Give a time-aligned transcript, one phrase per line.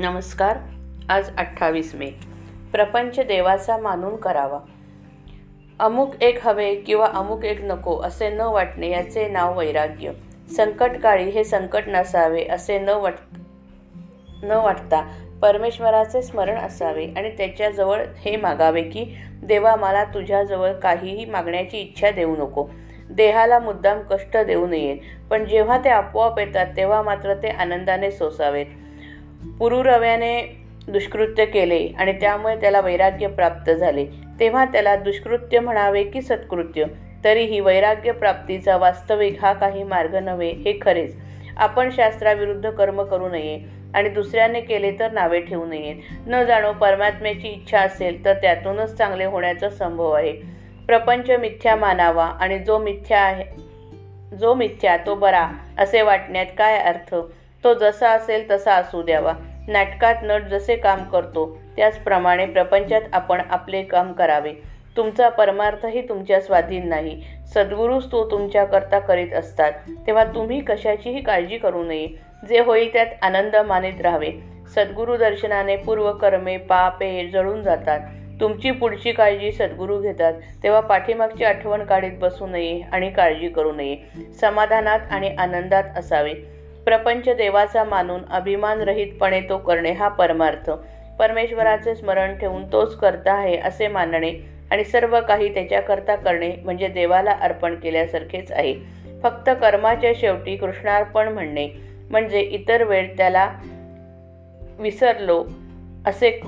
[0.00, 0.56] नमस्कार
[1.08, 2.06] आज अठ्ठावीस मे.
[2.72, 4.58] प्रपंच देवाचा मानून करावा.
[5.80, 10.12] अमुक एक हवे किंवा अमुक एक नको असे न वाटणे याचे नाव वैराग्य.
[10.56, 13.14] संकटकाळी हे संकट नसावे असे न वाट
[14.42, 21.78] न वाटता परमेश्वराचे स्मरण असावे आणि त्याच्याजवळ हे मागावे की देवा मला तुझ्याजवळ काहीही मागण्याची
[21.78, 22.68] इच्छा देऊ नको.
[23.10, 24.98] देहाला मुद्दाम कष्ट देऊ नये.
[25.30, 28.66] पण जेव्हा ते आपोआप येतात तेव्हा मात्र ते आनंदाने सोसावेत.
[29.56, 30.40] पुरुरव्याने
[30.88, 34.06] दुष्कृत्य केले आणि त्यामुळे त्याला वैराग्य प्राप्त झाले.
[34.40, 36.84] तेव्हा त्याला दुष्कृत्य म्हणावे की सत्कृत्य
[37.24, 41.16] तरीही वैराग्य प्राप्तीचा वास्तविक हा काही मार्ग नव्हे हे खरेच.
[41.56, 43.58] आपण शास्त्राविरुद्ध कर्म करू नये
[43.94, 45.96] आणि दुसऱ्याने केले तर नावे ठेवू नयेत
[46.26, 50.32] न जाणो परमात्म्याची इच्छा असेल तर त्यातूनच चांगले होण्याचा संभव आहे.
[50.86, 53.44] प्रपंच मिथ्या मानावा आणि जो मिथ्या आहे
[54.36, 57.14] जो मिथ्या तो बरा असे वाटण्यात काय अर्थ?
[57.64, 59.32] तो जसा असेल तसा असू द्यावा.
[59.68, 64.52] नाटकात नट जसे काम करतो त्याचप्रमाणे प्रपंचात आपण आपले काम करावे.
[64.96, 67.22] तुमचा परमार्थही तुमच्या स्वाधीन नाही.
[67.54, 69.72] सद्गुरूच तो तुमच्याकरता करीत असतात.
[70.06, 72.08] तेव्हा तुम्ही कशाचीही काळजी करू नये.
[72.48, 74.30] जे होईल त्यात आनंद मानित राहावे.
[74.74, 78.00] सद्गुरू दर्शनाने पूर्वकर्मे पापे जळून जातात.
[78.40, 80.34] तुमची पुढची काळजी सद्गुरू घेतात.
[80.62, 83.96] तेव्हा पाठीमागची आठवण काढीत बसू नये आणि काळजी करू नये.
[84.40, 86.34] समाधानात आणि आनंदात असावे.
[86.88, 90.70] प्रपंच देवाचा मानून अभिमानरहितपणे तो करणे हा परमार्थ.
[91.18, 94.30] परमेश्वराचे स्मरण ठेवून तोच करता आहे असे मानणे
[94.70, 98.74] आणि सर्व काही त्याच्याकरता करणे म्हणजे देवाला अर्पण केल्यासारखेच आहे.
[99.22, 101.68] फक्त कर्माच्या शेवटी कृष्णार्पण म्हणणे
[102.10, 103.50] म्हणजे इतर वेळ त्याला
[104.78, 105.44] विसरलो
[106.06, 106.40] असे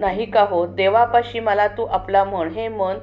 [0.00, 0.66] नाही का हो?
[0.66, 2.98] देवापाशी मला तू आपला म्हण हे मन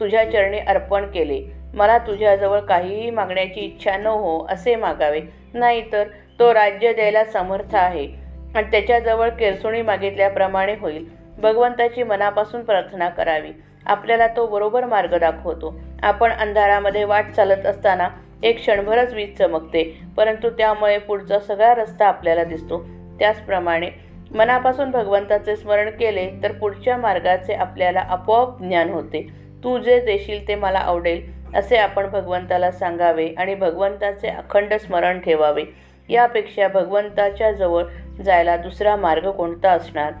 [0.00, 1.63] तुझ्या चरणी अर्पण केले.
[1.74, 5.20] मला तुझ्याजवळ काहीही मागण्याची इच्छा न हो असे मागावे.
[5.54, 6.04] नाहीतर
[6.40, 8.06] तो राज्य द्यायला समर्थ आहे
[8.54, 11.04] आणि त्याच्याजवळ केरसुणी मागितल्याप्रमाणे होईल.
[11.38, 13.50] भगवंताची मनापासून प्रार्थना करावी.
[13.86, 15.74] आपल्याला तो बरोबर मार्ग दाखवतो.
[16.02, 18.08] आपण अंधारामध्ये वाट चालत असताना
[18.42, 19.82] एक क्षणभरच वीज चमकते
[20.16, 22.84] परंतु त्यामुळे पुढचा सगळा रस्ता आपल्याला दिसतो.
[23.18, 23.90] त्याचप्रमाणे
[24.30, 29.26] मनापासून भगवंताचे स्मरण केले तर पुढच्या मार्गाचे आपल्याला आपोआप ज्ञान होते.
[29.64, 31.33] तू जे देशील ते मला आवडेल.
[31.54, 35.64] असे आपण भगवंताला सांगावे आणि भगवंताचे अखंड स्मरण ठेवावे.
[36.08, 37.84] यापेक्षा भगवंताच्या जवळ
[38.24, 40.12] जायला दुसरा मार्ग कोणता असणार?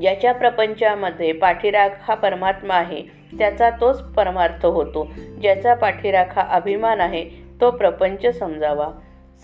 [0.00, 3.02] ज्याच्या प्रपंचामध्ये पाठीराग हा परमात्मा आहे
[3.38, 5.08] त्याचा तोच परमार्थ होतो.
[5.42, 7.24] ज्याचा पाठीराग हा अभिमान आहे
[7.60, 8.88] तो प्रपंच समजावा.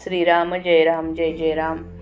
[0.04, 1.97] श्रीराम जय राम जय जय राम.